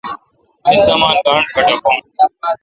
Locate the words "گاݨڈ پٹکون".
1.25-1.97